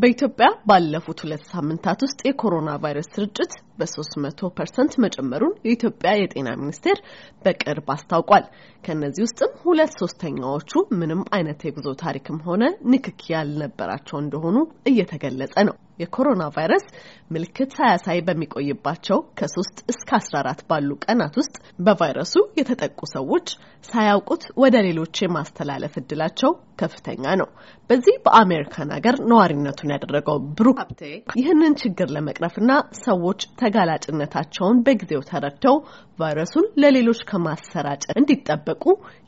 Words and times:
በኢትዮጵያ 0.00 0.46
ባለፉት 0.68 1.18
ሁለት 1.24 1.42
ሳምንታት 1.52 2.00
ውስጥ 2.06 2.20
የኮሮና 2.26 2.70
ቫይረስ 2.82 3.08
ስርጭት 3.14 3.52
በሶስት 3.78 4.14
መቶ 4.24 4.50
percent 4.58 4.94
መጨመሩን 5.04 5.58
የኢትዮጵያ 5.66 6.12
የጤና 6.16 6.48
ሚኒስቴር 6.60 7.00
በቅርብ 7.44 7.88
አስታውቋል። 7.94 8.46
ከእነዚህ 8.84 9.24
ውስጥም 9.26 9.52
ሁለት 9.64 9.92
ሶስተኛዎቹ 10.00 10.72
ምንም 11.00 11.22
አይነት 11.36 11.60
የጉዞ 11.66 11.88
ታሪክም 12.04 12.40
ሆነ 12.46 12.62
ንክኪ 12.92 13.22
ያልነበራቸው 13.34 14.18
እንደሆኑ 14.20 14.56
እየተገለጸ 14.90 15.56
ነው። 15.68 15.76
የኮሮና 15.98 16.42
ቫይረስ 16.56 16.84
ምልክት 17.30 17.70
ሳያሳይ 17.78 18.18
በሚቆይባቸው 18.26 19.18
ከሶስት 19.38 19.78
እስከ 19.92 20.10
አስራ 20.18 20.34
አራት 20.42 20.60
ባሉ 20.68 20.90
ቀናት 21.04 21.34
ውስጥ 21.40 21.54
በቫይረሱ 21.86 22.34
የተጠቁ 22.60 23.00
ሰዎች 23.14 23.48
ሳያውቁት 23.84 24.44
ወደ 24.62 24.76
ሌሎች 24.86 25.22
የማስተላለፍ 25.24 25.94
እድላቸው 26.00 26.52
ከፍተኛ 26.80 27.24
ነው። 27.40 27.48
በዚህ 27.90 28.16
በአሜሪካን 28.24 28.92
ሀገር 28.96 29.16
ነዋሪነቱን 29.30 29.92
ያደረገው 29.94 30.38
ብሩክ 30.58 30.78
ሀብቴ 30.82 31.02
ይህንን 31.38 31.74
ችግር 31.82 32.08
ለመቅረፍና 32.16 32.72
ሰዎች 33.02 33.40
ተጋላጭነታቸውን 33.68 34.76
በጊዜው 34.86 35.22
ተረድተው 35.30 35.76
ቫይረሱን 36.18 36.66
ለሌሎች 36.82 37.20
ከማሰራጨት 37.28 38.12
እንዲጠበቁ 38.20 38.84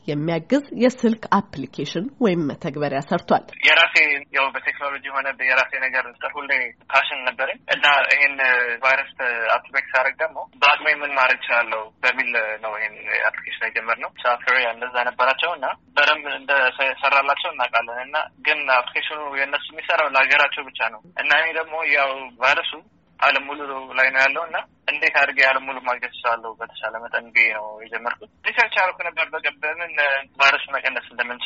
የሚያግዝ 0.07 0.63
የስልክ 0.83 1.23
application 1.37 2.05
ወይም 2.23 2.41
መተግበሪያ 2.49 2.99
ሰርቷል። 3.09 3.43
የራሴ 3.67 3.95
ያው 4.37 4.45
በቴክኖሎጂ 4.55 5.03
የሆነ 5.09 5.27
የራሴ 5.49 5.71
ነገር 5.85 6.05
ሁሌ 6.35 6.51
passion 6.91 7.19
ነበረኝ 7.27 7.57
እና 7.75 7.85
ይህን 8.13 8.35
ቫይረስ 8.83 9.11
አፕሊኬት 9.55 9.89
ሳደርግ 9.93 10.15
ደግሞ 10.23 10.37
በአቅሜ 10.61 10.87
ምን 11.01 11.13
ማድረግ 11.19 11.39
እችላለሁ 11.41 11.81
በሚል 12.03 12.31
ነው 12.63 12.73
ይህን 12.79 12.95
application 13.29 13.67
የጀመርነው። 13.69 14.11
ኮሪያ 14.45 14.67
እንደዛ 14.75 14.95
ነበራቸው 15.09 15.51
እና 15.57 15.65
በደንብ 15.97 16.25
እንደሰራላቸው 16.35 17.51
እናውቃለን 17.53 17.99
እና 18.07 18.17
ግን 18.47 18.61
application 18.79 19.15
ኑ 19.15 19.21
የእነሱ 19.39 19.67
የሚሰራው 19.73 20.09
ለሀገራቸው 20.15 20.65
ብቻ 20.69 20.89
ነው 20.95 21.01
እና 21.21 21.31
እኔ 21.41 21.47
ደግሞ 21.59 21.75
ያው 21.95 22.11
ቫይረሱ 22.41 22.73
ዓለም 23.21 23.43
ሙሉ 23.47 23.59
ላይ 23.99 24.07
ነው 24.13 24.19
ያለው 24.23 24.43
እና 24.47 24.57
እንዴት 24.91 25.15
አድርጌ 25.21 25.39
ዓለም 25.49 25.63
ሙሉ 25.67 25.77
ማግኘት 25.87 26.11
እችላለሁ 26.11 26.51
በተሻለ 26.59 26.93
መጠን 27.03 27.25
ብዬ 27.35 27.47
ነው 27.57 27.65
የጀመርኩት። 27.83 28.29
research 28.47 28.75
ያደረኩ 28.79 28.99
ነበር 29.07 29.25
በምን 29.63 29.93
ቫይረስ 30.39 30.65
መቀነስ 30.75 31.07
እንደምንችል 31.11 31.40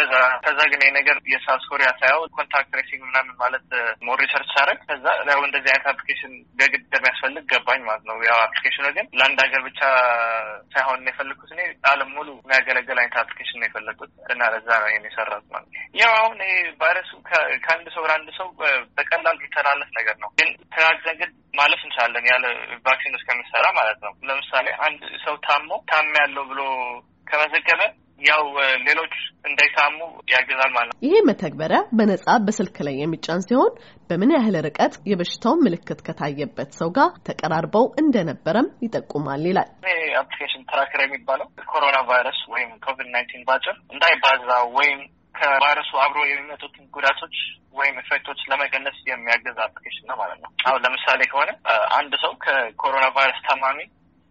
ሳይበዛ። 0.00 0.14
ከዛ 0.44 0.58
ግን 0.72 0.82
ነገር 0.98 1.16
የሳውዝ 1.32 1.64
ኮሪያ 1.70 1.88
ሳየው 2.00 2.20
contact 2.36 2.68
tracing 2.72 3.02
ምናምን 3.06 3.34
ማለት 3.40 3.64
more 4.06 4.18
research 4.22 4.50
ሳደርግ 4.54 4.80
ከዛ 4.88 5.04
ያው 5.30 5.40
እንደዚህ 5.46 5.70
አይነት 5.72 5.86
application 5.92 6.32
በግድ 6.58 6.82
እንደሚያስፈልግ 6.82 7.44
ገባኝ 7.52 7.80
ማለት 7.88 8.04
ነው። 8.10 8.16
ያው 8.28 8.38
application 8.44 8.80
ኑ 8.80 8.86
ግን 8.96 9.06
ለአንድ 9.18 9.40
ሀገር 9.44 9.62
ብቻ 9.68 9.80
ሳይሆን 10.74 11.08
የፈለግኩት 11.10 11.50
እኔ 11.56 11.60
ዓለም 11.90 12.10
ሙሉ 12.16 12.28
የሚያገለግል 12.38 12.98
አይነት 12.98 13.18
application 13.22 13.60
ነው 13.60 13.68
የፈለግኩት 13.68 14.12
እና 14.34 14.50
ለዛ 14.54 14.68
ነው 14.82 14.88
ይሄን 14.90 15.08
የሰራሁት 15.08 15.46
ማለት 15.52 15.68
ያው 16.00 16.12
አሁን 16.20 16.38
ቫይረሱ 16.82 17.12
ከአንድ 17.64 17.86
ሰው 17.94 18.02
ወደ 18.06 18.14
ሰው 18.38 18.48
በቀላል 18.96 19.36
የሚተላለፍ 19.38 19.90
ነገር 19.98 20.16
ነው። 20.22 20.30
ግን 20.38 20.50
ተጋግዘን 20.74 21.18
ግን 21.22 21.30
ማለፍ 21.54 21.80
እንችላለን 21.86 22.26
ያለ 22.32 22.46
vaccine 22.86 23.16
እስከሚሰራ 23.18 23.66
ማለት 23.78 23.98
ነው። 24.06 24.12
ለምሳሌ 24.28 24.68
አንድ 24.86 25.02
ሰው 25.24 25.36
ታሞ 25.46 25.70
ታምያለው 25.90 26.44
ብሎ 26.50 26.60
ከመዘገበ 27.26 27.80
ያው 28.20 28.42
ሌሎች 28.86 29.14
እንዳይታሙ 29.48 29.96
ያግዛል 30.32 30.70
ማለት 30.76 30.90
ነው። 30.90 30.96
ይሄ 31.06 31.14
መተግበሪያ 31.28 31.80
በነጻ 31.98 32.26
በስልክ 32.46 32.76
ላይ 32.86 32.94
የሚጫን 33.00 33.44
ሲሆን 33.46 33.72
በምን 34.10 34.32
ያህል 34.36 34.56
ርቀት 34.66 34.94
የበሽታውን 35.10 35.62
ምልክት 35.66 36.00
ከታየበት 36.06 36.70
ሰው 36.80 36.90
ጋር 36.96 37.10
ተቀራርበው 37.28 37.86
እንደነበረም 38.02 38.72
ይጠቁማል 38.86 39.44
ይላል። 39.50 39.70
application 40.22 40.66
tracker 40.70 41.02
የሚባለው 41.04 41.48
ኮሮና 41.70 41.98
ቫይረስ 42.10 42.40
ወይም 42.54 42.72
ኮቪድ 42.86 43.08
nineteen 43.14 43.46
ባጭር 43.48 43.76
እንዳይባዛ 43.92 44.48
ወይም 44.78 45.00
ከቫይረሱ 45.34 45.90
አብሮ 46.04 46.20
የሚመጡትን 46.26 46.84
ጉዳቶች 46.94 47.36
ወይም 47.78 47.96
effect 48.02 48.25
ኦች 48.25 48.40
ለመቀነስ 48.50 48.96
የሚያግዝ 49.08 49.58
application 49.64 50.06
ነው 50.10 50.16
ማለት 50.20 50.38
ነው። 50.42 50.50
አሁን 50.66 50.82
ለምሳሌ 50.84 51.20
ከሆነ 51.32 51.50
አንድ 51.98 52.12
ሰው 52.22 52.32
ከኮሮና 52.44 53.06
ቫይረስ 53.16 53.40
ታማሚ 53.46 53.78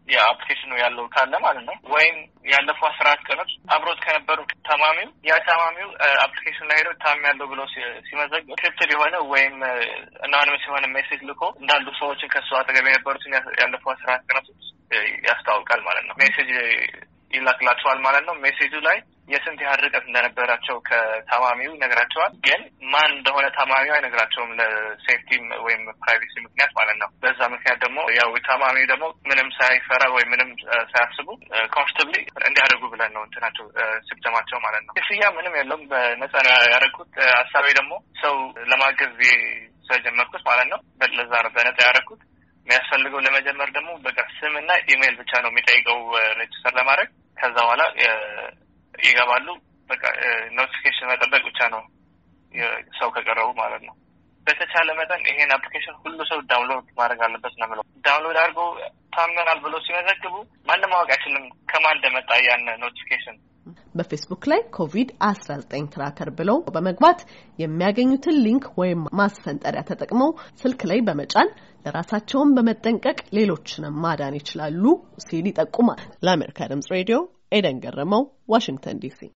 የ 0.07 0.16
application 0.16 0.63
ኑ 0.63 0.71
ያለው 0.81 1.05
ካለ 1.13 1.33
ማለት 1.45 1.63
ነው 1.69 1.75
ወይም 1.93 2.17
ያለፉ 2.51 2.79
አስራ 2.89 3.05
አራት 3.05 3.21
ቀኖች 3.27 3.51
አብሮት 3.75 3.99
ከነበሩ 4.05 4.39
ታማሚው 4.67 5.09
ያ 5.29 5.37
ታማሚው 5.47 5.89
application 6.23 6.69
ላይ 6.69 6.77
ሄዶ 6.81 6.91
ታምያለው 7.03 7.47
ብሎ 7.51 7.61
ሲመዘግብ 8.07 8.53
ክትል 8.61 8.91
የሆነ 8.95 9.15
ወይም 9.33 9.57
anonymous 10.25 10.63
የሆነ 10.67 10.85
message 10.95 11.21
ልኮ 11.29 11.43
እንዳሉ 11.61 11.87
ሰዎችን 11.99 12.31
ከሱ 12.35 12.49
አጠገብ 12.59 12.87
የነበሩትን 12.89 13.35
ያለፉ 13.61 13.83
አስራ 13.95 14.09
አራት 14.09 14.25
ቀናቶች 14.29 14.63
ያስታውቃል 15.27 15.81
ማለት 15.87 16.05
ነው። 16.09 16.15
message 16.21 16.51
ይላክላቸዋል 17.33 17.99
ማለት 18.07 18.23
ነው። 18.27 18.35
message 18.43 18.66
ኡ 18.66 18.73
ላይ 18.87 18.97
የስንት 19.27 19.59
ያህል 19.65 19.79
ርቀት 19.85 20.05
እንደነበራቸው 20.07 20.77
ከታማሚው 20.87 21.71
ይነግራቸዋል። 21.75 22.33
ግን 22.45 22.61
ማን 22.93 23.09
እንደሆነ 23.15 23.45
ታማሚው 23.57 23.93
አይነግራቸውም 23.95 24.51
ለ 24.59 24.77
safety 24.77 25.29
ወይም 25.65 25.81
privacy 26.01 26.35
ምክንያት 26.45 26.71
ማለት 26.79 26.97
ነው። 27.01 27.09
በዛ 27.23 27.39
ምክንያት 27.53 27.79
ደግሞ 27.85 27.97
ያው 28.19 28.31
ታማሚው 28.47 28.87
ደግሞ 28.93 29.05
ምንም 29.29 29.49
ሳይፈራ 29.57 30.03
ወይም 30.15 30.31
ምንም 30.33 30.51
ሳያስቡ 30.93 31.27
comfortably 31.75 32.15
እንዲያደርጉ 32.47 32.83
ብለን 32.93 33.13
ነው 33.17 33.23
እንትናቸው 33.27 33.67
symptom 34.07 34.33
ኣቸው 34.33 34.59
ማለት 34.65 34.83
ነው። 34.87 34.93
ክፍያ 34.99 35.23
ምንም 35.37 35.57
የለውም፣ 35.59 35.83
በነጻ 35.91 36.33
ነው 36.45 36.53
ያደረግኩት። 36.67 37.11
ሀሳቤ 37.37 37.67
ደግሞ 37.79 37.93
ሰው 38.23 38.35
ለማገዝ 38.71 39.19
ስለጀመርኩት 39.87 40.41
ማለት 40.49 40.67
ነው። 40.73 40.79
ለዛ 41.17 41.33
ነው 41.45 41.51
በነጻ 41.55 41.77
ያደረግኩት። 41.85 42.21
የሚያስፈልገው 42.67 43.19
ለመጀመር 43.25 43.69
ደግሞ 43.75 43.91
በቃ 44.05 44.19
ስምና 44.37 44.71
ኢሜይል 44.91 45.15
ብቻ 45.19 45.31
ነው 45.43 45.51
የሚጠይቀው 45.51 45.99
register 46.39 46.73
ለማድረግ 46.79 47.09
ከዛ 47.37 47.55
በኋላ 47.57 47.83
ይገባሉ። 48.99 49.47
በቃ 49.89 50.03
notification 50.57 51.09
መጠበቅ 51.11 51.41
ብቻ 51.49 51.59
ነው 51.73 51.81
ሰው 52.99 53.09
ከቀረቡ 53.15 53.49
ማለት 53.59 53.81
ነው። 53.87 53.95
በተቻለ 54.47 54.89
መጠን 54.99 55.21
ይሄን 55.29 55.51
application 55.55 55.95
ሁሉ 56.03 56.19
ሰው 56.29 56.39
download 56.51 56.87
ማድረግ 56.99 57.19
አለበት 57.25 57.53
ነው 57.59 57.65
የምለው። 57.67 57.85
download 58.05 58.37
አድርጎ 58.41 58.59
ታምያለው 59.15 59.59
ብሎ 59.65 59.75
ሲመዘግቡ 59.85 60.33
ማንም 60.67 60.91
ማወቅ 60.93 61.09
አይችልም 61.15 61.45
ከማን 61.71 61.97
እንደመጣ 61.97 62.29
ያን 62.45 62.65
notification። 62.83 63.37
በፌስቡክ 63.95 64.43
ላይ 64.51 64.61
ኮቪድ 64.75 65.09
አስራ 65.27 65.51
ዘጠኝ 65.61 65.85
tracker 65.93 66.29
ብለው 66.37 66.57
በመግባት 66.75 67.19
የሚያገኙትን 67.59 68.37
link 68.45 68.65
ወይም 68.81 69.01
ማስፈንጠሪያ 69.19 69.81
ተጠቅመው 69.89 70.29
ስልክ 70.61 70.81
ላይ 70.91 70.99
በመጫን 71.07 71.49
ለራሳቸውን 71.85 72.53
በመጠንቀቅ 72.57 73.19
ሌሎችንም 73.37 73.97
ማዳን 74.05 74.37
ይችላሉ 74.39 74.83
ሲል 75.25 75.47
ይጠቁማል። 75.51 76.01
ለአሜሪካ 76.25 76.69
ድምጽ 76.71 76.89
ሬዲዮ 76.95 77.19
ኤደን 77.51 77.77
ገረመው፣ 77.83 78.23
ዋሽንግተን 78.53 78.97
ዲሲ 79.03 79.19